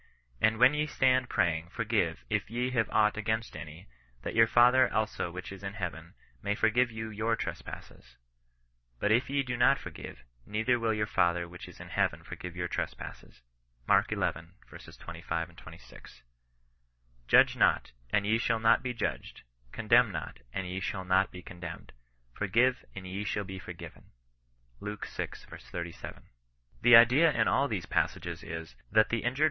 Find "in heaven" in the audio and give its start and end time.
5.61-6.15, 11.79-12.23